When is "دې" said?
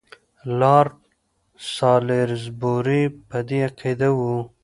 3.47-3.59